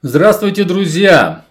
Здравствуйте, 0.00 0.62
друзья! 0.62 1.42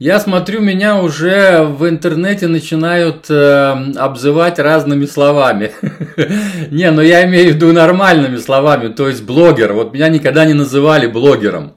Я 0.00 0.18
смотрю, 0.18 0.60
меня 0.60 1.00
уже 1.00 1.62
в 1.62 1.88
интернете 1.88 2.48
начинают 2.48 3.30
э, 3.30 3.92
обзывать 3.94 4.58
разными 4.58 5.06
словами. 5.06 5.70
Не, 6.72 6.90
ну 6.90 7.00
я 7.00 7.24
имею 7.26 7.52
в 7.52 7.54
виду 7.54 7.72
нормальными 7.72 8.38
словами, 8.38 8.88
то 8.88 9.08
есть 9.08 9.22
блогер. 9.22 9.72
Вот 9.72 9.94
меня 9.94 10.08
никогда 10.08 10.44
не 10.44 10.52
называли 10.52 11.06
блогером. 11.06 11.74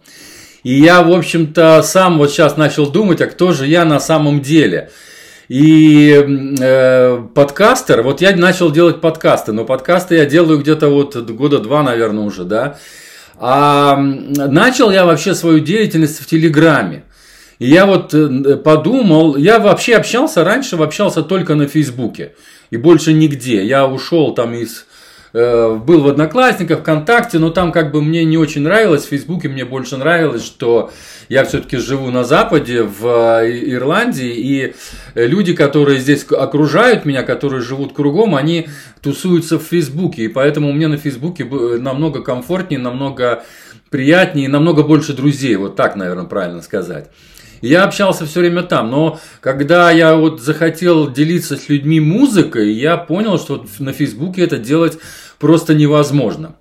И 0.63 0.73
я, 0.81 1.03
в 1.03 1.13
общем-то, 1.13 1.83
сам 1.83 2.17
вот 2.17 2.31
сейчас 2.31 2.57
начал 2.57 2.89
думать, 2.89 3.21
а 3.21 3.27
кто 3.27 3.53
же 3.53 3.67
я 3.67 3.85
на 3.85 3.99
самом 3.99 4.41
деле. 4.41 4.89
И 5.47 6.25
э, 6.59 7.23
подкастер, 7.35 8.01
вот 8.01 8.19
я 8.19 8.35
начал 8.35 8.71
делать 8.71 8.99
подкасты, 8.99 9.51
но 9.51 9.63
подкасты 9.63 10.15
я 10.15 10.25
делаю 10.25 10.57
где-то 10.57 10.89
вот 10.89 11.15
года 11.29 11.59
два, 11.59 11.83
наверное, 11.83 12.23
уже, 12.23 12.45
да. 12.45 12.79
А 13.41 13.95
начал 13.95 14.91
я 14.91 15.05
вообще 15.05 15.33
свою 15.33 15.59
деятельность 15.59 16.19
в 16.19 16.25
Телеграме. 16.25 17.03
И 17.57 17.69
я 17.69 17.85
вот 17.85 18.13
э, 18.13 18.57
подумал, 18.57 19.35
я 19.37 19.59
вообще 19.59 19.95
общался, 19.95 20.43
раньше 20.43 20.75
общался 20.75 21.23
только 21.23 21.55
на 21.55 21.67
Фейсбуке. 21.67 22.33
И 22.69 22.77
больше 22.77 23.13
нигде. 23.13 23.65
Я 23.65 23.87
ушел 23.87 24.33
там 24.33 24.53
из 24.53 24.85
Э, 24.88 24.88
был 25.33 26.01
в 26.01 26.07
Одноклассниках, 26.07 26.79
ВКонтакте, 26.79 27.39
но 27.39 27.49
там 27.49 27.71
как 27.71 27.91
бы 27.91 28.01
мне 28.01 28.25
не 28.25 28.37
очень 28.37 28.61
нравилось. 28.61 29.05
В 29.05 29.09
Фейсбуке 29.09 29.47
мне 29.47 29.65
больше 29.65 29.97
нравилось, 29.97 30.43
что 30.43 30.91
я 31.29 31.45
все-таки 31.45 31.77
живу 31.77 32.09
на 32.09 32.23
Западе, 32.23 32.83
в 32.83 33.05
э, 33.41 33.71
Ирландии, 33.71 34.31
и 34.33 34.73
люди, 35.13 35.53
которые 35.53 35.99
здесь 35.99 36.25
окружают 36.29 37.05
меня, 37.05 37.23
которые 37.23 37.61
живут 37.61 37.93
кругом, 37.93 38.35
они 38.35 38.67
тусуются 39.01 39.59
в 39.59 39.63
Фейсбуке, 39.63 40.23
и 40.23 40.27
поэтому 40.27 40.71
мне 40.71 40.87
на 40.87 40.97
Фейсбуке 40.97 41.45
намного 41.45 42.23
комфортнее, 42.23 42.79
намного 42.79 43.43
приятнее, 43.91 44.49
намного 44.49 44.83
больше 44.83 45.13
друзей, 45.13 45.55
вот 45.55 45.75
так, 45.75 45.95
наверное, 45.95 46.25
правильно 46.25 46.61
сказать. 46.61 47.09
Я 47.61 47.83
общался 47.83 48.25
все 48.25 48.39
время 48.39 48.63
там, 48.63 48.89
но 48.89 49.19
когда 49.41 49.91
я 49.91 50.15
вот 50.15 50.41
захотел 50.41 51.11
делиться 51.11 51.57
с 51.57 51.69
людьми 51.69 51.99
музыкой, 51.99 52.71
я 52.71 52.97
понял, 52.97 53.37
что 53.37 53.65
на 53.79 53.93
Фейсбуке 53.93 54.43
это 54.43 54.57
делать 54.57 54.97
просто 55.39 55.73
невозможно. 55.73 56.55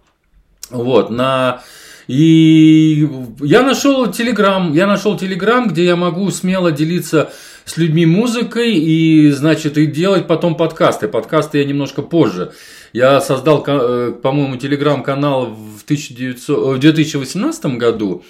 Вот, 0.70 1.10
на... 1.10 1.62
И 2.08 3.06
я 3.40 3.62
нашел 3.62 4.10
Телеграм, 4.10 4.72
я 4.72 4.86
нашел 4.86 5.18
Телеграм, 5.18 5.68
где 5.68 5.84
я 5.84 5.94
могу 5.94 6.30
смело 6.30 6.72
делиться 6.72 7.30
с 7.66 7.76
людьми 7.76 8.06
музыкой 8.06 8.74
и, 8.76 9.30
значит, 9.30 9.76
и 9.76 9.84
делать 9.84 10.26
потом 10.26 10.56
подкасты. 10.56 11.06
Подкасты 11.06 11.58
я 11.58 11.64
немножко 11.66 12.00
позже. 12.00 12.52
Я 12.94 13.20
создал, 13.20 13.62
э, 13.66 14.12
по-моему, 14.22 14.56
телеграм-канал 14.56 15.46
в, 15.46 15.84
1900, 15.84 16.76
в 16.76 16.78
2018 16.78 17.76
году. 17.76 18.24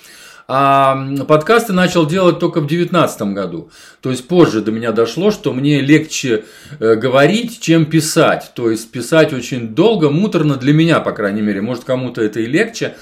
А 0.51 1.07
подкасты 1.29 1.75
начал 1.75 2.07
делать 2.07 2.39
только 2.39 2.61
в 2.61 2.67
2019 2.67 3.35
году. 3.35 3.71
То 4.01 4.11
есть 4.11 4.27
позже 4.27 4.63
до 4.63 4.73
меня 4.73 4.93
дошло, 4.93 5.31
что 5.31 5.53
мне 5.53 5.83
легче 5.83 6.45
э, 6.81 6.95
говорить, 6.95 7.61
чем 7.61 7.85
писать. 7.85 8.53
То 8.55 8.71
есть 8.71 8.91
писать 8.91 9.35
очень 9.35 9.75
долго, 9.75 10.09
муторно 10.09 10.57
для 10.57 10.73
меня, 10.73 11.01
по 11.01 11.13
крайней 11.13 11.43
мере. 11.43 11.61
Может 11.61 11.85
кому-то 11.85 12.23
это 12.23 12.41
и 12.41 12.47
легче. 12.47 12.95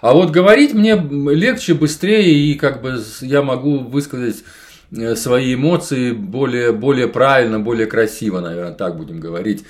А 0.00 0.14
вот 0.14 0.30
говорить 0.30 0.72
мне 0.72 0.94
легче, 0.96 1.74
быстрее, 1.74 2.32
и 2.32 2.54
как 2.54 2.80
бы 2.80 2.98
я 3.20 3.42
могу 3.42 3.80
высказать 3.80 4.42
э, 4.90 5.14
свои 5.14 5.56
эмоции 5.56 6.12
более, 6.12 6.72
более 6.72 7.08
правильно, 7.08 7.60
более 7.60 7.86
красиво, 7.86 8.40
наверное, 8.40 8.72
так 8.72 8.96
будем 8.96 9.20
говорить, 9.20 9.66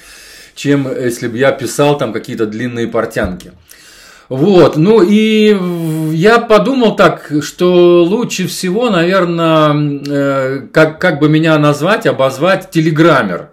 чем 0.54 0.86
если 0.88 1.26
бы 1.26 1.36
я 1.36 1.50
писал 1.50 1.98
там 1.98 2.12
какие-то 2.12 2.46
длинные 2.46 2.86
портянки. 2.86 3.50
Вот, 4.28 4.76
ну 4.76 5.02
и 5.02 5.56
я 6.12 6.38
подумал 6.38 6.96
так, 6.96 7.30
что 7.42 8.04
лучше 8.04 8.46
всего, 8.46 8.88
наверное, 8.88 10.00
э, 10.08 10.60
как, 10.72 10.98
как 10.98 11.20
бы 11.20 11.28
меня 11.28 11.58
назвать, 11.58 12.06
обозвать 12.06 12.70
телеграммер. 12.70 13.50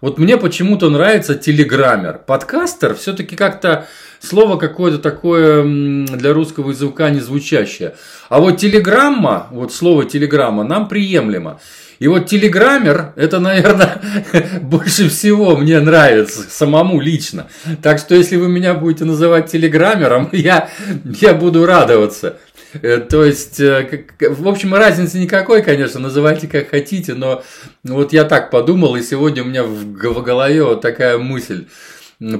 Вот 0.00 0.18
мне 0.18 0.38
почему-то 0.38 0.88
нравится 0.88 1.34
телеграммер. 1.34 2.20
Подкастер 2.26 2.94
все-таки 2.94 3.36
как-то 3.36 3.86
слово 4.20 4.56
какое-то 4.56 4.98
такое 4.98 5.62
для 5.62 6.32
русского 6.32 6.70
языка 6.70 7.10
не 7.10 7.20
звучащее. 7.20 7.94
А 8.30 8.40
вот 8.40 8.56
телеграмма, 8.56 9.48
вот 9.50 9.74
слово 9.74 10.06
телеграмма 10.06 10.64
нам 10.64 10.88
приемлемо. 10.88 11.60
И 11.98 12.08
вот 12.08 12.28
телеграммер, 12.28 13.12
это, 13.14 13.40
наверное, 13.40 14.00
больше 14.62 15.10
всего 15.10 15.54
мне 15.58 15.78
нравится 15.80 16.44
самому 16.48 16.98
лично. 16.98 17.48
Так 17.82 17.98
что, 17.98 18.14
если 18.14 18.36
вы 18.36 18.48
меня 18.48 18.72
будете 18.72 19.04
называть 19.04 19.52
телеграммером, 19.52 20.30
я, 20.32 20.70
я 21.04 21.34
буду 21.34 21.66
радоваться. 21.66 22.38
Э, 22.74 22.98
то 22.98 23.24
есть, 23.24 23.60
э, 23.60 24.04
в 24.20 24.48
общем, 24.48 24.74
разницы 24.74 25.18
никакой, 25.18 25.62
конечно, 25.62 26.00
называйте 26.00 26.48
как 26.48 26.70
хотите, 26.70 27.14
но 27.14 27.42
вот 27.84 28.12
я 28.12 28.24
так 28.24 28.50
подумал, 28.50 28.96
и 28.96 29.02
сегодня 29.02 29.42
у 29.42 29.46
меня 29.46 29.64
в 29.64 29.92
голове 29.92 30.62
вот 30.62 30.80
такая 30.80 31.18
мысль 31.18 31.66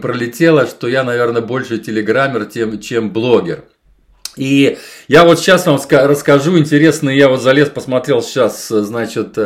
пролетела, 0.02 0.66
что 0.66 0.88
я, 0.88 1.04
наверное, 1.04 1.42
больше 1.42 1.78
телеграммер, 1.78 2.46
чем 2.80 3.10
блогер. 3.10 3.64
И 4.36 4.78
я 5.08 5.24
вот 5.24 5.40
сейчас 5.40 5.66
вам 5.66 5.80
расскажу 5.90 6.58
интересно, 6.58 7.10
я 7.10 7.28
вот 7.28 7.40
залез, 7.40 7.68
посмотрел 7.68 8.22
сейчас, 8.22 8.68
значит, 8.68 9.36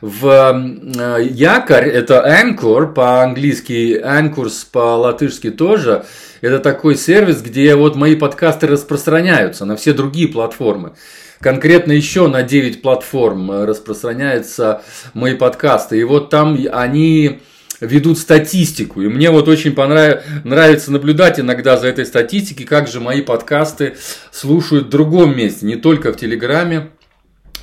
в 0.00 0.26
э, 0.26 1.22
якорь, 1.24 1.88
это 1.88 2.24
Anchor 2.26 2.92
по-английски, 2.92 4.00
Anchors 4.02 4.66
по-латышски 4.70 5.50
тоже. 5.50 6.04
Это 6.40 6.58
такой 6.58 6.96
сервис, 6.96 7.42
где 7.42 7.74
вот 7.74 7.96
мои 7.96 8.16
подкасты 8.16 8.66
распространяются 8.66 9.66
на 9.66 9.76
все 9.76 9.92
другие 9.92 10.28
платформы. 10.28 10.92
Конкретно 11.40 11.92
еще 11.92 12.28
на 12.28 12.42
9 12.42 12.82
платформ 12.82 13.64
распространяются 13.64 14.82
мои 15.14 15.34
подкасты. 15.34 15.98
И 15.98 16.04
вот 16.04 16.30
там 16.30 16.58
они 16.72 17.40
ведут 17.80 18.18
статистику. 18.18 19.02
И 19.02 19.08
мне 19.08 19.30
вот 19.30 19.48
очень 19.48 19.72
понрав... 19.72 20.22
нравится 20.44 20.92
наблюдать 20.92 21.40
иногда 21.40 21.76
за 21.76 21.88
этой 21.88 22.06
статистикой, 22.06 22.66
как 22.66 22.88
же 22.88 23.00
мои 23.00 23.22
подкасты 23.22 23.96
слушают 24.30 24.86
в 24.86 24.90
другом 24.90 25.36
месте, 25.36 25.66
не 25.66 25.76
только 25.76 26.12
в 26.12 26.16
Телеграме, 26.16 26.90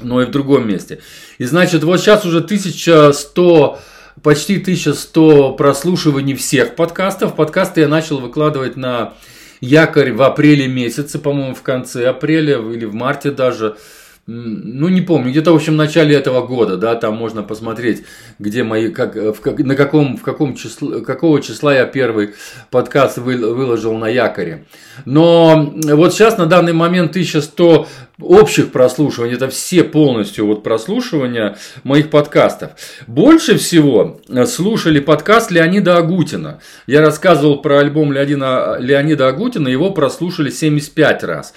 но 0.01 0.21
и 0.21 0.25
в 0.25 0.31
другом 0.31 0.67
месте. 0.67 0.99
И 1.37 1.43
значит, 1.45 1.83
вот 1.83 1.99
сейчас 1.99 2.25
уже 2.25 2.39
1100 2.39 3.79
почти 4.21 4.59
1100 4.59 5.53
прослушиваний 5.53 6.35
всех 6.35 6.75
подкастов. 6.75 7.35
Подкасты 7.35 7.81
я 7.81 7.87
начал 7.87 8.19
выкладывать 8.19 8.75
на 8.75 9.13
якорь 9.61 10.11
в 10.13 10.21
апреле 10.21 10.67
месяце, 10.67 11.19
по-моему, 11.19 11.55
в 11.55 11.61
конце 11.61 12.07
апреля 12.07 12.59
или 12.59 12.85
в 12.85 12.93
марте 12.93 13.31
даже 13.31 13.77
ну 14.27 14.89
не 14.89 14.99
помню, 14.99 15.31
где-то 15.31 15.53
в 15.53 15.55
общем 15.55 15.73
в 15.73 15.77
начале 15.77 16.13
этого 16.13 16.45
года, 16.45 16.75
да, 16.75 16.95
там 16.95 17.15
можно 17.15 17.43
посмотреть, 17.43 18.03
где 18.39 18.63
мои, 18.63 18.89
как, 18.89 19.15
в, 19.15 19.39
как, 19.39 19.59
на 19.59 19.75
каком, 19.75 20.17
в 20.17 20.21
каком 20.21 20.55
число, 20.55 20.99
какого 20.99 21.41
числа 21.41 21.73
я 21.73 21.85
первый 21.85 22.31
подкаст 22.69 23.19
вы, 23.19 23.37
выложил 23.37 23.97
на 23.97 24.09
якоре. 24.09 24.65
Но 25.05 25.73
вот 25.93 26.13
сейчас 26.13 26.37
на 26.37 26.45
данный 26.45 26.73
момент 26.73 27.11
1100 27.11 27.87
общих 28.19 28.71
прослушиваний, 28.73 29.35
это 29.35 29.47
все 29.47 29.85
полностью 29.85 30.45
вот 30.45 30.61
прослушивания 30.61 31.57
моих 31.85 32.09
подкастов. 32.09 32.71
Больше 33.07 33.57
всего 33.57 34.19
слушали 34.45 34.99
подкаст 34.99 35.51
Леонида 35.51 35.95
Агутина. 35.97 36.59
Я 36.85 36.99
рассказывал 36.99 37.61
про 37.61 37.79
альбом 37.79 38.11
Леонида, 38.11 38.75
Леонида 38.79 39.29
Агутина, 39.29 39.69
его 39.69 39.91
прослушали 39.91 40.49
75 40.49 41.23
раз. 41.23 41.53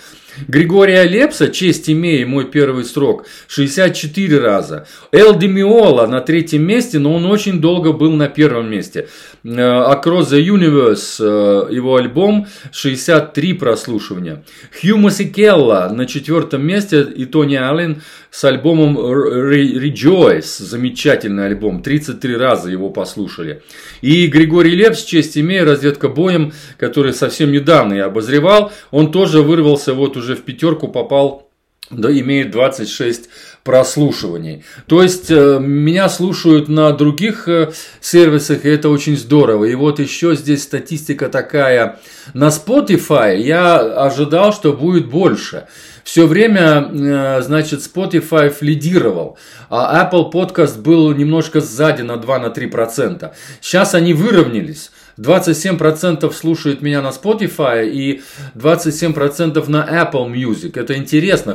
Григория 0.48 1.04
Лепса, 1.04 1.48
честь 1.48 1.90
имея, 1.90 2.26
мой 2.26 2.44
первый 2.44 2.84
срок, 2.84 3.26
64 3.48 4.38
раза. 4.38 4.86
Эл 5.12 5.36
Демиола 5.36 6.06
на 6.06 6.20
третьем 6.20 6.62
месте, 6.62 6.98
но 6.98 7.14
он 7.14 7.26
очень 7.26 7.60
долго 7.60 7.92
был 7.92 8.12
на 8.12 8.28
первом 8.28 8.70
месте. 8.70 9.08
Э, 9.44 9.48
Across 9.48 10.32
the 10.32 10.40
Universe, 10.42 11.16
э, 11.20 11.72
его 11.72 11.96
альбом, 11.96 12.46
63 12.72 13.54
прослушивания. 13.54 14.44
Хью 14.80 14.96
Масикелла 14.96 15.90
на 15.92 16.06
четвертом 16.06 16.66
месте 16.66 17.02
и 17.02 17.24
Тони 17.24 17.56
Аллен 17.56 18.02
с 18.30 18.44
альбомом 18.44 18.96
Rejoice, 18.98 20.62
замечательный 20.62 21.46
альбом, 21.46 21.82
33 21.82 22.36
раза 22.36 22.70
его 22.70 22.90
послушали. 22.90 23.62
И 24.00 24.26
Григорий 24.28 24.74
Лепс, 24.74 25.04
честь 25.04 25.36
имея, 25.36 25.64
разведка 25.64 26.08
боем, 26.08 26.52
который 26.78 27.12
совсем 27.12 27.52
недавно 27.52 27.94
я 27.94 28.06
обозревал, 28.06 28.72
он 28.90 29.10
тоже 29.10 29.42
вырвался 29.42 29.94
вот 29.94 30.16
уже 30.16 30.36
в 30.36 30.42
пятерку, 30.42 30.88
попал 30.88 31.49
да, 31.90 32.10
имеет 32.12 32.50
26 32.50 33.28
прослушиваний. 33.64 34.64
То 34.86 35.02
есть 35.02 35.30
э, 35.30 35.58
меня 35.60 36.08
слушают 36.08 36.68
на 36.68 36.92
других 36.92 37.48
э, 37.48 37.72
сервисах, 38.00 38.64
и 38.64 38.68
это 38.68 38.88
очень 38.88 39.16
здорово. 39.16 39.66
И 39.66 39.74
вот 39.74 39.98
еще 39.98 40.34
здесь 40.34 40.62
статистика 40.62 41.28
такая. 41.28 41.98
На 42.32 42.48
Spotify 42.48 43.36
я 43.36 43.78
ожидал, 43.78 44.52
что 44.52 44.72
будет 44.72 45.08
больше. 45.08 45.66
Все 46.04 46.26
время, 46.26 46.90
э, 46.90 47.42
значит, 47.42 47.80
Spotify 47.80 48.54
лидировал, 48.60 49.36
а 49.68 50.08
Apple 50.08 50.32
Podcast 50.32 50.80
был 50.80 51.12
немножко 51.12 51.60
сзади 51.60 52.02
на 52.02 52.16
2-3%. 52.16 53.32
Сейчас 53.60 53.94
они 53.94 54.14
выровнялись. 54.14 54.90
27% 55.20 56.32
слушают 56.32 56.80
меня 56.80 57.02
на 57.02 57.08
Spotify 57.08 57.88
и 57.88 58.22
27% 58.54 59.68
на 59.68 59.84
Apple 59.84 60.32
Music. 60.32 60.80
Это 60.80 60.96
интересно, 60.96 61.54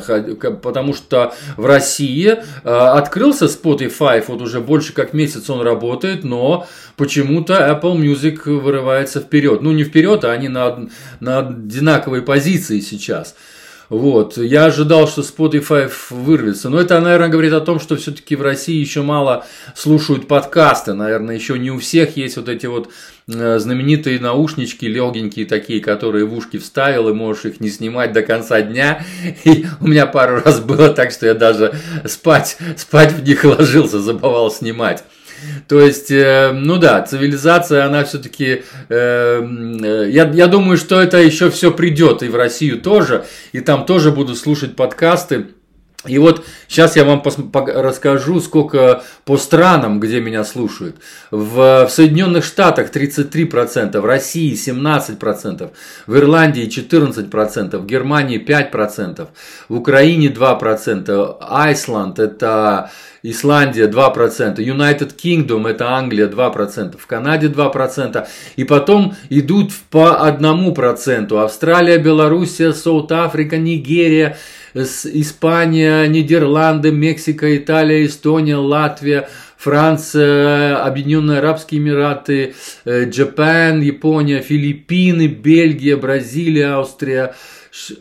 потому 0.61 0.93
что 0.93 1.33
в 1.57 1.65
России 1.65 2.27
э, 2.27 2.69
открылся 2.69 3.45
Spotify, 3.45 4.23
вот 4.27 4.41
уже 4.41 4.59
больше 4.59 4.93
как 4.93 5.13
месяц 5.13 5.49
он 5.49 5.61
работает, 5.61 6.23
но 6.23 6.67
почему-то 6.95 7.53
Apple 7.55 7.97
Music 7.97 8.43
вырывается 8.47 9.19
вперед. 9.19 9.61
Ну, 9.61 9.71
не 9.71 9.83
вперед, 9.83 10.23
а 10.25 10.31
они 10.31 10.47
на, 10.47 10.87
на 11.19 11.39
одинаковой 11.39 12.21
позиции 12.21 12.79
сейчас. 12.81 13.35
Вот. 13.89 14.37
Я 14.37 14.65
ожидал, 14.65 15.07
что 15.07 15.21
Spotify 15.21 15.91
вырвется. 16.09 16.69
Но 16.69 16.79
это, 16.79 16.99
наверное, 16.99 17.29
говорит 17.29 17.53
о 17.53 17.61
том, 17.61 17.79
что 17.79 17.95
все-таки 17.95 18.35
в 18.35 18.41
России 18.41 18.75
еще 18.75 19.01
мало 19.01 19.45
слушают 19.75 20.27
подкасты. 20.27 20.93
Наверное, 20.93 21.35
еще 21.35 21.59
не 21.59 21.71
у 21.71 21.79
всех 21.79 22.17
есть 22.17 22.37
вот 22.37 22.49
эти 22.49 22.65
вот 22.65 22.89
э, 23.27 23.59
знаменитые 23.59 24.19
наушнички 24.19 24.85
легенькие 24.85 25.45
такие, 25.45 25.81
которые 25.81 26.25
в 26.25 26.33
ушки 26.33 26.57
вставил, 26.57 27.09
и 27.09 27.13
можешь 27.13 27.45
их 27.45 27.59
не 27.59 27.69
снимать 27.69 28.11
до 28.11 28.23
конца 28.23 28.61
дня. 28.61 29.05
И 29.43 29.65
у 29.79 29.87
меня 29.87 30.07
пару 30.07 30.41
раз 30.41 30.59
было 30.59 30.89
так, 30.89 31.11
что 31.11 31.27
я 31.27 31.33
даже 31.35 31.75
спать, 32.05 32.57
спать 32.77 33.13
в 33.13 33.23
них 33.23 33.43
ложился, 33.43 33.99
забывал 33.99 34.51
снимать. 34.51 35.03
То 35.67 35.81
есть, 35.81 36.11
э, 36.11 36.51
ну 36.53 36.77
да, 36.77 37.01
цивилизация, 37.01 37.85
она 37.85 38.03
все-таки, 38.03 38.63
э, 38.89 38.89
э, 38.89 40.09
я, 40.09 40.29
я 40.29 40.47
думаю, 40.47 40.77
что 40.77 41.01
это 41.01 41.17
еще 41.17 41.49
все 41.49 41.71
придет 41.71 42.23
и 42.23 42.29
в 42.29 42.35
Россию 42.35 42.81
тоже, 42.81 43.25
и 43.51 43.59
там 43.59 43.85
тоже 43.85 44.11
буду 44.11 44.35
слушать 44.35 44.75
подкасты. 44.75 45.47
И 46.07 46.17
вот 46.17 46.45
сейчас 46.67 46.95
я 46.95 47.03
вам 47.03 47.21
расскажу, 47.23 48.39
сколько 48.39 49.03
по 49.25 49.37
странам, 49.37 49.99
где 49.99 50.19
меня 50.19 50.43
слушают. 50.43 50.97
В, 51.31 51.85
в 51.85 51.89
Соединенных 51.89 52.43
Штатах 52.43 52.91
33%, 52.91 53.99
в 53.99 54.05
России 54.05 54.53
17%, 54.53 55.71
в 56.07 56.15
Ирландии 56.17 56.67
14%, 56.67 57.77
в 57.77 57.85
Германии 57.85 58.43
5%, 58.43 59.27
в 59.69 59.75
Украине 59.75 60.27
2%, 60.27 61.37
Iceland 61.41 62.19
это 62.19 62.91
Исландия 63.29 63.87
2%, 63.87 64.57
United 64.57 65.15
Kingdom 65.15 65.67
это 65.67 65.89
Англия 65.89 66.27
2%, 66.27 66.97
в 66.97 67.07
Канаде 67.07 67.47
2%, 67.47 68.27
и 68.55 68.63
потом 68.63 69.15
идут 69.29 69.71
по 69.89 70.27
1%, 70.27 71.43
Австралия, 71.43 71.97
Белоруссия, 71.97 72.71
South 72.71 73.07
Africa, 73.07 73.57
Нигерия, 73.57 74.37
Испания, 74.75 76.05
Нидерланды, 76.07 76.91
Мексика, 76.91 77.55
Италия, 77.55 78.05
Эстония, 78.05 78.57
Латвия, 78.57 79.29
Франция, 79.57 80.83
Объединенные 80.83 81.39
Арабские 81.39 81.79
Эмираты, 81.79 82.53
Japan, 82.85 83.81
Япония, 83.81 84.41
Филиппины, 84.41 85.27
Бельгия, 85.27 85.97
Бразилия, 85.97 86.73
Австрия, 86.77 87.33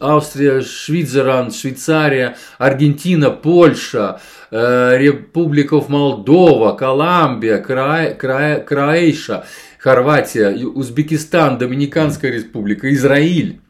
Австрия, 0.00 0.60
Швейцарland, 0.60 1.52
Швейцария, 1.52 2.36
Аргентина, 2.58 3.30
Польша, 3.30 4.20
э, 4.50 4.98
Республика 4.98 5.80
Молдова, 5.88 6.72
Колумбия, 6.76 7.58
Кра... 7.58 8.14
Кра... 8.14 8.60
Краиша, 8.60 9.44
Хорватия, 9.78 10.50
Узбекистан, 10.66 11.58
Доминиканская 11.58 12.30
республика, 12.30 12.92
Израиль, 12.92 13.60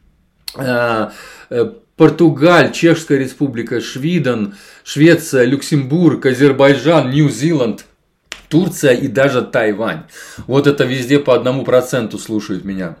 э, 0.57 1.09
э, 1.49 1.65
Португаль, 1.97 2.73
Чешская 2.73 3.17
республика, 3.17 3.79
Швиден, 3.79 4.55
Швеция, 4.83 5.45
Люксембург, 5.45 6.25
Азербайджан, 6.25 7.09
Нью-Зеланд, 7.09 7.85
Турция 8.49 8.93
и 8.93 9.07
даже 9.07 9.41
Тайвань. 9.41 10.03
Вот 10.45 10.67
это 10.67 10.83
везде 10.83 11.19
по 11.19 11.33
одному 11.35 11.63
проценту 11.63 12.17
слушают 12.17 12.65
меня. 12.65 12.97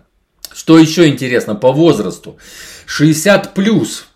Что 0.53 0.79
еще 0.79 1.07
интересно 1.07 1.55
по 1.55 1.73
возрасту? 1.73 2.37
60 2.85 3.53
плюс 3.53 4.07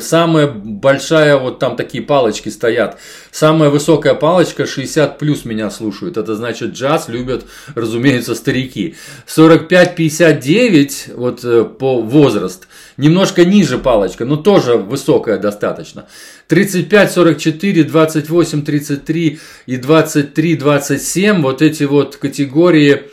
самая 0.00 0.48
большая, 0.48 1.38
вот 1.38 1.58
там 1.58 1.76
такие 1.76 2.04
палочки 2.04 2.50
стоят. 2.50 2.98
Самая 3.30 3.70
высокая 3.70 4.14
палочка 4.14 4.66
60 4.66 5.18
плюс 5.18 5.46
меня 5.46 5.70
слушают. 5.70 6.18
Это 6.18 6.34
значит 6.34 6.72
джаз 6.72 7.08
любят, 7.08 7.46
разумеется, 7.74 8.34
старики. 8.34 8.96
45-59 9.26 11.14
вот 11.14 11.44
э, 11.44 11.64
по 11.64 12.02
возраст. 12.02 12.68
Немножко 12.98 13.46
ниже 13.46 13.78
палочка, 13.78 14.26
но 14.26 14.36
тоже 14.36 14.76
высокая 14.76 15.38
достаточно. 15.38 16.06
35, 16.48 17.12
44, 17.12 17.84
28, 17.84 18.62
33 18.62 19.40
и 19.66 19.76
23, 19.78 20.56
27 20.56 21.40
вот 21.42 21.62
эти 21.62 21.84
вот 21.84 22.16
категории 22.16 23.04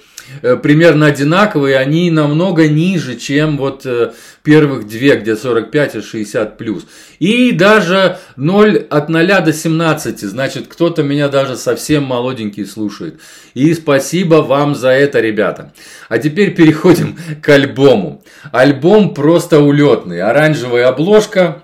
примерно 0.58 1.08
одинаковые, 1.08 1.78
они 1.78 2.12
намного 2.12 2.68
ниже, 2.68 3.16
чем 3.16 3.58
вот 3.58 3.86
э, 3.86 4.12
первых 4.44 4.88
две, 4.88 5.16
где 5.16 5.36
45 5.36 5.96
и 5.96 6.02
60 6.02 6.58
плюс. 6.58 6.86
И 7.20 7.52
даже 7.52 8.18
0 8.36 8.88
от 8.90 9.10
0 9.10 9.28
до 9.28 9.54
17, 9.54 10.20
значит, 10.22 10.68
кто-то 10.68 11.04
меня 11.04 11.30
даже 11.30 11.56
совсем 11.56 12.04
молоденький 12.04 12.66
слушает. 12.66 13.20
И 13.54 13.74
спасибо 13.74 14.36
вам 14.36 14.76
за 14.76 14.90
это, 14.90 15.20
ребята. 15.20 15.74
А 16.10 16.18
теперь 16.18 16.56
переходим 16.56 17.18
к 17.42 17.50
альбому. 17.50 18.24
Альбом 18.52 19.14
просто 19.14 19.60
улетный, 19.60 20.22
оранжевая 20.22 20.88
обложка, 20.88 21.64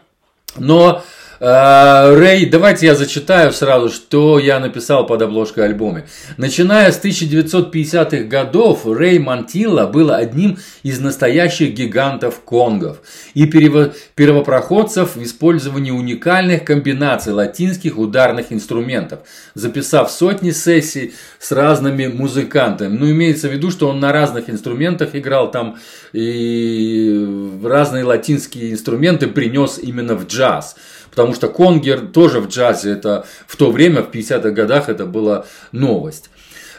но 0.58 1.02
Э, 1.02 1.02
Рэй, 1.42 2.48
давайте 2.48 2.88
я 2.88 2.96
зачитаю 2.96 3.54
сразу, 3.54 3.90
что 3.90 4.40
я 4.40 4.60
написал 4.60 5.06
под 5.06 5.22
обложкой 5.22 5.68
альбома. 5.68 6.04
Начиная 6.36 6.92
с 6.92 7.02
1950-х 7.02 8.24
годов, 8.26 8.86
Рэй 8.86 9.20
Мантилла 9.20 9.86
был 9.86 10.12
одним 10.12 10.58
из 10.84 11.00
настоящих 11.00 11.74
гигантов 11.74 12.42
конгов 12.42 13.02
и 13.36 13.46
первопроходцев 13.46 15.16
в 15.16 15.24
использовании 15.24 15.92
уникальных 15.92 16.66
комбинаций 16.66 17.32
латинских 17.32 17.98
ударных 17.98 18.52
инструментов, 18.52 19.20
записав 19.54 20.12
сотни 20.12 20.52
сессий 20.52 21.14
с 21.40 21.54
разными 21.54 22.08
музыкантами. 22.08 22.98
Ну, 22.98 23.10
имеется 23.12 23.48
в 23.48 23.54
виду, 23.54 23.72
что 23.72 23.88
он 23.88 24.02
на 24.02 24.12
разных 24.12 24.50
инструментах 24.50 25.16
играл 25.16 25.52
там 25.52 25.78
и 26.12 27.58
разные 27.64 28.04
латинские 28.04 28.74
инструменты 28.74 29.28
принес 29.28 29.80
именно 29.82 30.16
в 30.16 30.28
джаз 30.28 30.76
потому 31.10 31.34
что 31.34 31.48
конгер 31.48 32.08
тоже 32.08 32.40
в 32.40 32.48
джазе, 32.48 32.92
это 32.92 33.26
в 33.48 33.56
то 33.56 33.72
время, 33.72 34.04
в 34.04 34.12
50-х 34.12 34.50
годах, 34.52 34.90
это 34.90 35.06
была 35.06 35.46
новость. 35.72 36.30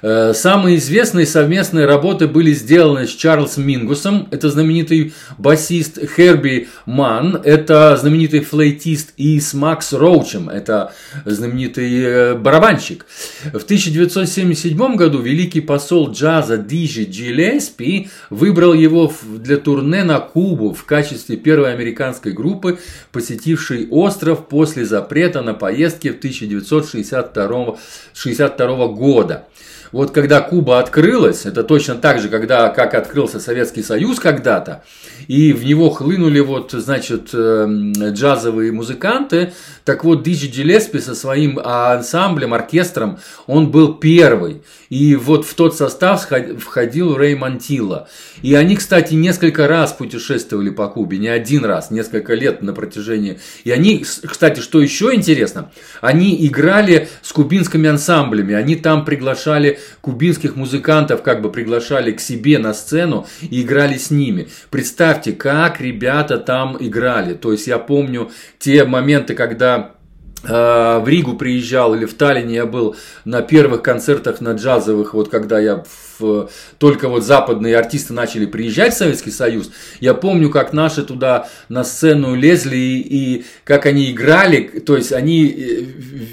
Э, 0.03 0.33
самые 0.35 0.79
известные 0.79 1.27
совместные 1.27 1.87
работы 1.87 2.27
были 2.27 2.53
сделаны 2.53 3.07
с 3.07 3.11
Чарльзом 3.11 3.67
Мингусом, 3.67 4.29
это 4.31 4.49
знаменитый 4.49 5.13
басист 5.37 5.99
Херби 6.17 6.69
Ман, 6.87 7.41
это 7.45 7.97
знаменитый 7.97 8.41
флейтист, 8.41 9.13
и 9.17 9.39
с 9.39 9.53
Макс 9.53 9.93
Роучем, 9.93 10.49
это 10.49 10.93
знаменитый 11.25 12.03
э, 12.03 12.35
барабанщик. 12.35 13.05
В 13.53 13.65
1977 13.65 14.97
году 14.97 15.21
великий 15.21 15.61
посол 15.61 16.11
джаза 16.11 16.57
Диджи 16.57 17.05
Джилеспи 17.05 18.09
выбрал 18.31 18.73
его 18.73 19.13
для 19.23 19.59
турне 19.59 20.05
на 20.05 20.21
Кубу 20.21 20.73
в 20.73 20.85
качестве 20.85 21.37
первой 21.37 21.73
американской 21.75 22.33
группы, 22.33 22.79
посетившей 23.13 23.89
остров 23.91 24.49
после 24.49 24.87
запрета 24.87 25.43
на 25.43 25.53
поездки 25.53 26.09
в 26.09 26.19
1962 26.19 27.77
62 28.15 28.87
года. 28.89 29.47
Вот 29.93 30.13
когда 30.13 30.41
Куба 30.41 30.79
открылась, 30.79 31.47
это 31.47 31.65
точно 31.65 31.97
так 31.97 32.21
же, 32.21 32.29
когда, 32.29 32.69
как 32.69 32.95
открылся 32.95 33.41
Советский 33.41 33.83
Союз 33.83 34.21
когда-то, 34.21 34.85
и 35.27 35.53
в 35.53 35.65
него 35.65 35.91
хлынули 35.91 36.41
вот, 36.41 36.73
значит, 36.73 37.31
эм, 37.35 37.93
джазовые 37.93 38.71
музыканты, 38.73 39.53
так 39.85 40.05
вот 40.05 40.23
Диджи 40.23 40.49
Джилеспи 40.49 41.01
со 41.01 41.15
своим 41.15 41.59
ансамблем, 41.59 42.55
оркестром, 42.55 43.19
он 43.47 43.71
был 43.71 43.95
первый. 43.95 44.63
И 44.91 45.15
вот 45.15 45.47
в 45.47 45.55
тот 45.55 45.77
состав 45.77 46.29
входил 46.59 47.17
Рэй 47.17 47.37
Монтилла. 47.37 48.09
И 48.43 48.55
они, 48.55 48.75
кстати, 48.75 49.15
несколько 49.15 49.69
раз 49.69 49.93
путешествовали 49.93 50.71
по 50.71 50.89
Кубе, 50.89 51.19
не 51.19 51.29
один 51.29 51.65
раз, 51.65 51.93
несколько 51.93 52.35
лет 52.35 52.61
на 52.61 52.73
протяжении. 52.73 53.39
И 53.63 53.71
они, 53.71 54.05
кстати, 54.05 54.59
что 54.59 54.81
еще 54.81 55.15
интересно, 55.15 55.71
они 56.01 56.45
играли 56.45 57.09
с 57.23 57.33
кубинскими 57.33 57.89
ансамблями, 57.89 58.53
они 58.53 58.75
там 58.75 59.05
приглашали 59.05 59.79
кубинских 60.01 60.57
музыкантов 60.57 61.23
как 61.23 61.41
бы 61.41 61.53
приглашали 61.53 62.11
к 62.11 62.21
себе 62.21 62.59
на 62.59 62.75
сцену 62.75 63.29
и 63.43 63.63
играли 63.63 63.97
с 63.97 64.11
ними. 64.11 64.49
Представьте, 64.71 65.33
как 65.33 65.81
ребята 65.81 66.37
там 66.39 66.77
играли. 66.81 67.35
То 67.35 67.53
есть 67.53 67.69
я 67.69 67.79
помню 67.79 68.33
те 68.59 68.85
моменты, 68.85 69.35
когда 69.35 69.93
в 70.43 71.05
Ригу 71.07 71.35
приезжал 71.35 71.95
или 71.95 72.07
в 72.07 72.15
Таллине 72.15 72.55
я 72.55 72.67
был 72.67 72.97
на 73.25 73.43
первых 73.43 73.83
концертах 73.83 74.41
на 74.41 74.53
джазовых, 74.53 75.13
вот 75.13 75.29
когда 75.29 75.59
я 75.59 75.85
в, 76.19 76.49
только 76.79 77.09
вот 77.09 77.25
западные 77.25 77.77
артисты 77.77 78.13
начали 78.13 78.47
приезжать 78.47 78.95
в 78.95 78.99
Советский 78.99 79.31
Союз, 79.31 79.71
я 80.01 80.15
помню, 80.15 80.51
как 80.51 80.73
наши 80.73 81.03
туда 81.03 81.49
на 81.69 81.85
сцену 81.85 82.35
лезли 82.35 82.77
и, 82.77 83.01
и 83.01 83.45
как 83.65 83.87
они 83.87 84.11
играли, 84.11 84.63
то 84.63 84.97
есть 84.97 85.13
они 85.13 85.49
э, 85.49 85.85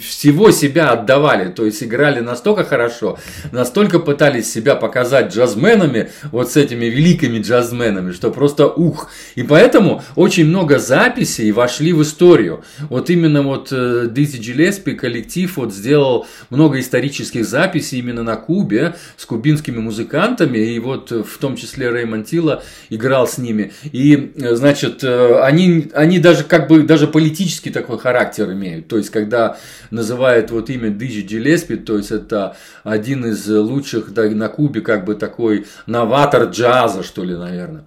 всего 0.01 0.51
себя 0.51 0.91
отдавали, 0.91 1.51
то 1.51 1.65
есть 1.65 1.83
играли 1.83 2.19
настолько 2.19 2.63
хорошо, 2.63 3.17
настолько 3.51 3.99
пытались 3.99 4.51
себя 4.51 4.75
показать 4.75 5.33
джазменами, 5.33 6.11
вот 6.31 6.51
с 6.51 6.57
этими 6.57 6.85
великими 6.85 7.39
джазменами, 7.39 8.11
что 8.11 8.31
просто 8.31 8.67
ух. 8.67 9.09
И 9.35 9.43
поэтому 9.43 10.03
очень 10.15 10.45
много 10.45 10.79
записей 10.79 11.51
вошли 11.51 11.93
в 11.93 12.01
историю. 12.01 12.63
Вот 12.89 13.09
именно 13.09 13.41
вот 13.41 13.71
Дизи 14.06 14.39
Джилеспи 14.39 14.94
коллектив 14.94 15.58
вот 15.58 15.74
сделал 15.74 16.27
много 16.50 16.80
исторических 16.80 17.46
записей 17.46 18.00
именно 18.00 18.24
на 18.24 18.36
Кубе 18.36 18.96
с 19.18 19.25
кубинскими 19.25 19.80
музыкантами, 19.80 20.60
и 20.60 20.80
вот 20.80 21.12
в 21.12 21.38
том 21.39 21.56
числе 21.56 21.89
Рэй 21.89 22.06
Монтила 22.06 22.63
играл 22.89 23.27
с 23.27 23.38
ними. 23.38 23.74
И, 23.92 24.34
значит, 24.36 25.04
э, 25.04 25.39
они, 25.42 25.89
они 25.94 26.20
даже 26.20 26.44
как 26.44 26.68
бы 26.68 26.84
даже 26.84 27.08
политический 27.08 27.70
такой 27.70 27.98
характер 27.98 28.51
имеют. 28.51 28.88
То 28.88 28.98
есть, 28.98 29.10
когда 29.10 29.58
называют 29.89 30.51
вот 30.51 30.70
имя 30.70 30.89
Диджи 30.89 31.22
Джилеспи, 31.22 31.77
то 31.77 31.98
есть 31.98 32.12
это 32.12 32.56
один 32.84 33.25
из 33.25 33.48
лучших 33.48 34.13
да, 34.13 34.24
на 34.30 34.50
Кубе 34.50 34.82
как 34.82 35.06
бы 35.06 35.16
такой 35.16 35.66
новатор 35.86 36.46
джаза, 36.46 37.04
что 37.04 37.24
ли, 37.24 37.36
наверное. 37.36 37.86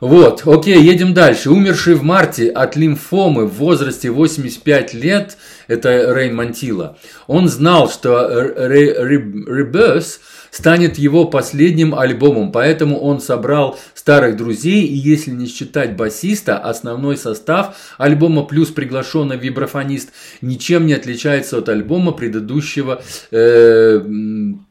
Вот, 0.00 0.46
окей, 0.46 0.82
едем 0.82 1.12
дальше. 1.12 1.50
Умерший 1.50 1.94
в 1.94 2.02
марте 2.02 2.48
от 2.48 2.74
лимфомы 2.74 3.46
в 3.46 3.58
возрасте 3.58 4.10
85 4.10 4.94
лет, 4.94 5.36
это 5.68 6.14
Рэй 6.14 6.30
Монтила. 6.30 6.96
Он 7.26 7.48
знал, 7.48 7.90
что 7.90 8.26
Реберс 8.66 10.20
станет 10.50 10.98
его 10.98 11.26
последним 11.26 11.94
альбомом, 11.94 12.50
поэтому 12.50 12.98
он 12.98 13.20
собрал 13.20 13.78
старых 14.10 14.36
друзей, 14.36 14.86
и 14.86 14.96
если 14.96 15.30
не 15.30 15.46
считать 15.46 15.94
басиста, 15.94 16.58
основной 16.58 17.16
состав 17.16 17.76
альбома 17.96 18.42
плюс 18.42 18.70
приглашенный 18.70 19.36
вибрафонист 19.36 20.08
ничем 20.40 20.86
не 20.86 20.94
отличается 20.94 21.58
от 21.58 21.68
альбома 21.68 22.10
предыдущего, 22.10 23.04
э, 23.30 24.00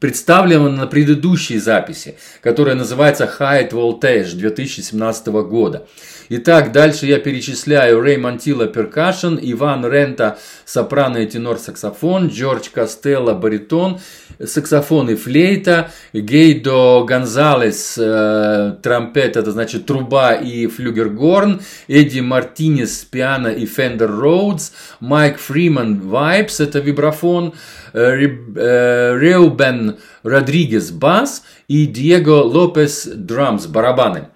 представленного 0.01 0.69
на 0.71 0.87
предыдущей 0.87 1.57
записи, 1.57 2.15
которая 2.41 2.75
называется 2.75 3.31
High 3.39 3.71
Voltage 3.71 4.35
2017 4.35 5.43
года. 5.43 5.87
Итак, 6.31 6.71
дальше 6.71 7.07
я 7.07 7.17
перечисляю 7.17 8.01
Рэй 8.01 8.17
Монтила 8.17 8.67
перкашн, 8.67 9.39
Иван 9.41 9.83
Рента 9.83 10.37
сопрано 10.63 11.17
и 11.17 11.25
тенор 11.25 11.57
саксофон, 11.57 12.27
Джордж 12.27 12.69
Костелло 12.71 13.33
баритон, 13.33 13.99
саксофон 14.43 15.09
и 15.09 15.15
флейта, 15.15 15.89
Гейдо 16.13 17.03
Гонзалес 17.03 17.97
э, 17.97 18.75
трампет, 18.83 19.28
это 19.37 19.51
значит 19.51 19.85
труба 19.85 20.33
и 20.33 20.67
флюгергорн, 20.67 21.61
Эдди 21.87 22.19
Мартинес 22.19 23.05
piano 23.05 23.47
и 23.47 23.65
Fender 23.65 24.11
Rhodes, 24.11 24.71
Майк 24.99 25.37
Фриман 25.39 25.99
vibes, 25.99 26.59
это 26.59 26.79
вибрафон, 26.79 27.53
э, 27.93 27.99
э, 27.99 29.17
Реубен 29.19 29.97
Родригес 30.23 30.91
бас 30.91 31.43
и 31.67 31.85
Диего 31.85 32.43
Лопес 32.43 33.05
drums, 33.05 33.67
барабаны. 33.67 34.29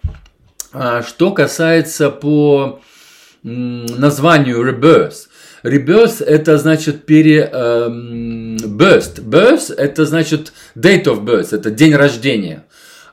А 0.72 1.04
что 1.04 1.32
касается 1.32 2.10
по 2.10 2.82
названию 3.44 4.68
Rebirth, 4.68 5.28
Rebirth 5.64 6.24
это 6.24 6.58
значит 6.58 7.06
пере... 7.06 7.50
Эм. 7.52 8.58
Birth 8.58 9.74
это 9.76 10.06
значит 10.06 10.54
date 10.76 11.06
of 11.06 11.24
birth, 11.24 11.56
это 11.56 11.72
день 11.72 11.96
рождения. 11.96 12.63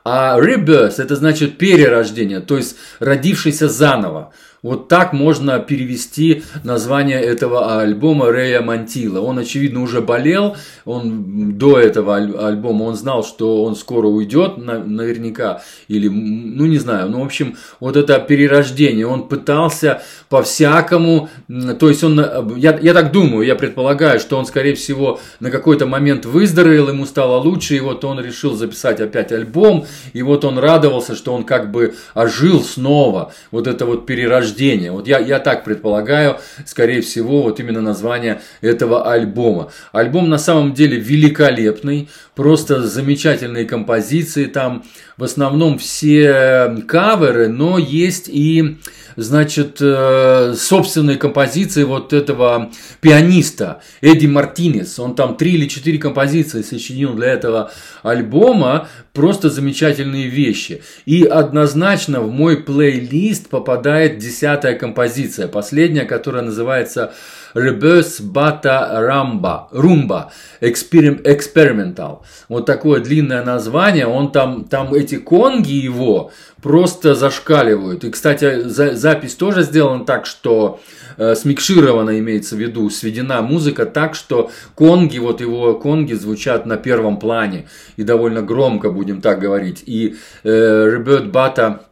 А 0.04 0.38
rebirth 0.38 1.00
это 1.02 1.14
значит 1.16 1.58
перерождение, 1.58 2.40
то 2.40 2.56
есть 2.56 2.76
родившийся 3.00 3.68
заново. 3.68 4.32
Вот 4.62 4.88
так 4.88 5.14
можно 5.14 5.58
перевести 5.58 6.42
название 6.64 7.20
этого 7.20 7.80
альбома 7.80 8.30
Рэя 8.30 8.60
Мантила. 8.60 9.20
Он, 9.20 9.38
очевидно, 9.38 9.82
уже 9.82 10.02
болел, 10.02 10.56
он 10.84 11.54
до 11.56 11.78
этого 11.78 12.16
альбома, 12.16 12.84
он 12.84 12.94
знал, 12.94 13.24
что 13.24 13.64
он 13.64 13.74
скоро 13.74 14.06
уйдет, 14.06 14.58
наверняка, 14.58 15.62
или, 15.88 16.08
ну 16.08 16.66
не 16.66 16.78
знаю, 16.78 17.08
ну 17.08 17.22
в 17.22 17.24
общем, 17.24 17.56
вот 17.80 17.96
это 17.96 18.18
перерождение, 18.18 19.06
он 19.06 19.28
пытался 19.28 20.02
по-всякому, 20.28 21.30
то 21.78 21.88
есть 21.88 22.04
он, 22.04 22.20
я, 22.56 22.78
я 22.78 22.92
так 22.92 23.12
думаю, 23.12 23.46
я 23.46 23.54
предполагаю, 23.54 24.20
что 24.20 24.36
он, 24.36 24.44
скорее 24.44 24.74
всего, 24.74 25.20
на 25.40 25.50
какой-то 25.50 25.86
момент 25.86 26.26
выздоровел, 26.26 26.88
ему 26.88 27.06
стало 27.06 27.40
лучше, 27.40 27.76
и 27.76 27.80
вот 27.80 28.04
он 28.04 28.20
решил 28.20 28.54
записать 28.54 29.00
опять 29.00 29.32
альбом, 29.32 29.86
и 30.12 30.22
вот 30.22 30.44
он 30.44 30.58
радовался, 30.58 31.14
что 31.14 31.32
он 31.32 31.44
как 31.44 31.70
бы 31.70 31.94
ожил 32.12 32.62
снова, 32.62 33.32
вот 33.50 33.66
это 33.66 33.86
вот 33.86 34.04
перерождение 34.04 34.49
рождения. 34.50 34.90
Вот 34.90 35.06
я, 35.06 35.18
я 35.18 35.38
так 35.38 35.64
предполагаю, 35.64 36.38
скорее 36.66 37.00
всего, 37.00 37.42
вот 37.42 37.60
именно 37.60 37.80
название 37.80 38.40
этого 38.60 39.10
альбома. 39.10 39.70
Альбом 39.92 40.28
на 40.28 40.38
самом 40.38 40.74
деле 40.74 40.98
великолепный, 40.98 42.08
просто 42.34 42.86
замечательные 42.86 43.64
композиции. 43.64 44.46
Там 44.46 44.84
в 45.16 45.24
основном 45.24 45.78
все 45.78 46.82
каверы, 46.86 47.48
но 47.48 47.78
есть 47.78 48.28
и 48.28 48.78
значит, 49.16 49.78
э, 49.80 50.54
собственные 50.56 51.16
композиции 51.16 51.84
вот 51.84 52.12
этого 52.12 52.70
пианиста 53.00 53.82
Эдди 54.00 54.26
Мартинес. 54.26 54.98
Он 54.98 55.14
там 55.14 55.36
три 55.36 55.52
или 55.52 55.68
четыре 55.68 55.98
композиции 55.98 56.62
сочинил 56.62 57.14
для 57.14 57.28
этого 57.28 57.70
альбома. 58.02 58.88
Просто 59.12 59.50
замечательные 59.50 60.28
вещи. 60.28 60.82
И 61.04 61.24
однозначно 61.24 62.20
в 62.20 62.30
мой 62.30 62.58
плейлист 62.58 63.48
попадает 63.48 64.18
десятая 64.40 64.74
композиция, 64.74 65.48
последняя, 65.48 66.04
которая 66.04 66.42
называется 66.42 67.12
Reverse 67.54 68.22
Bata 68.22 68.90
Ramba, 69.02 69.64
Rumba 69.72 70.30
Experimental. 70.62 72.20
Вот 72.48 72.64
такое 72.64 73.00
длинное 73.00 73.44
название. 73.44 74.06
Он 74.06 74.32
там, 74.32 74.64
там 74.64 74.94
эти 74.94 75.16
конги 75.16 75.72
его 75.72 76.30
просто 76.62 77.14
зашкаливают. 77.14 78.04
И, 78.04 78.10
кстати, 78.10 78.62
за, 78.62 78.96
запись 78.96 79.34
тоже 79.34 79.62
сделана 79.62 80.06
так, 80.06 80.24
что 80.24 80.80
э, 81.18 81.34
смикширована 81.34 82.18
имеется 82.18 82.56
в 82.56 82.58
виду, 82.58 82.88
сведена 82.88 83.42
музыка 83.42 83.84
так, 83.84 84.14
что 84.14 84.50
конги, 84.74 85.18
вот 85.18 85.42
его 85.42 85.74
конги 85.74 86.14
звучат 86.14 86.64
на 86.64 86.78
первом 86.78 87.18
плане 87.18 87.68
и 87.96 88.04
довольно 88.04 88.40
громко, 88.40 88.90
будем 88.90 89.20
так 89.20 89.38
говорить. 89.38 89.82
И 89.84 90.16
э, 90.44 90.90
Роберт 90.94 91.30
Бата 91.30 91.89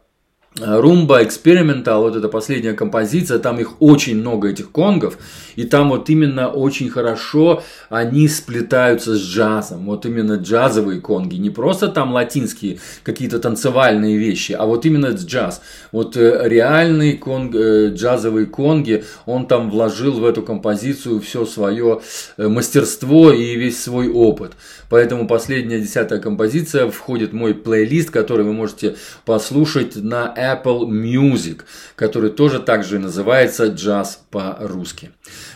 Румба, 0.57 1.23
Экспериментал, 1.23 2.01
вот 2.01 2.15
эта 2.15 2.27
последняя 2.27 2.73
композиция, 2.73 3.37
там 3.37 3.59
их 3.59 3.81
очень 3.81 4.17
много, 4.17 4.49
этих 4.49 4.71
конгов, 4.71 5.17
и 5.55 5.63
там 5.63 5.89
вот 5.89 6.09
именно 6.09 6.49
очень 6.49 6.89
хорошо 6.89 7.61
они 7.89 8.27
сплетаются 8.27 9.15
с 9.15 9.21
джазом, 9.21 9.85
вот 9.85 10.07
именно 10.07 10.33
джазовые 10.33 11.01
конги, 11.01 11.35
не 11.35 11.51
просто 11.51 11.87
там 11.87 12.13
латинские 12.13 12.79
какие-то 13.03 13.39
танцевальные 13.39 14.17
вещи, 14.17 14.53
а 14.53 14.65
вот 14.65 14.85
именно 14.85 15.07
джаз. 15.07 15.61
Вот 15.91 16.17
э, 16.17 16.41
реальный 16.45 17.13
конг, 17.13 17.55
э, 17.55 17.89
джазовые 17.93 18.47
конги, 18.47 19.03
он 19.27 19.45
там 19.45 19.69
вложил 19.69 20.13
в 20.13 20.25
эту 20.25 20.41
композицию 20.41 21.21
все 21.21 21.45
свое 21.45 22.01
э, 22.37 22.47
мастерство 22.47 23.31
и 23.31 23.55
весь 23.55 23.81
свой 23.81 24.09
опыт. 24.09 24.53
Поэтому 24.89 25.27
последняя 25.27 25.79
десятая 25.79 26.19
композиция 26.19 26.89
входит 26.89 27.31
в 27.31 27.35
мой 27.35 27.53
плейлист, 27.53 28.09
который 28.09 28.43
вы 28.43 28.53
можете 28.53 28.95
послушать 29.25 29.95
на 29.95 30.33
Apple 30.39 30.87
Music, 30.87 31.61
который 31.95 32.29
тоже 32.31 32.59
также 32.59 32.99
называется 32.99 33.67
джаз 33.67 34.23
по-русски. 34.31 35.11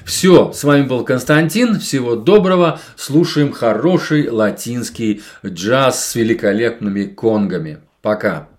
Все, 0.06 0.52
с 0.52 0.64
вами 0.64 0.84
был 0.84 1.04
Константин, 1.04 1.80
всего 1.80 2.16
доброго, 2.16 2.80
слушаем 2.96 3.52
хороший 3.52 4.30
латинский 4.30 5.24
джаз 5.46 6.06
с 6.06 6.16
великолепными 6.16 7.06
конгами. 7.06 7.80
Пока. 8.02 8.50